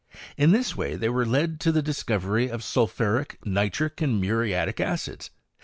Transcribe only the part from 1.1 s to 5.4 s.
led to the dis, covery of sulphuric, nitric, and muriatic acids.